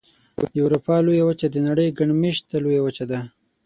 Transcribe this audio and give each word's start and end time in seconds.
د 0.39 0.41
اروپا 0.65 0.95
لویه 1.05 1.23
وچه 1.29 1.47
د 1.51 1.57
نړۍ 1.67 1.87
ګڼ 1.97 2.09
مېشته 2.21 2.55
لویه 2.63 2.81
وچه 2.83 3.05
ده. 3.11 3.19